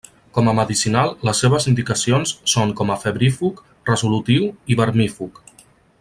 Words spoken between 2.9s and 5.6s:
a febrífug, resolutiu i vermífug.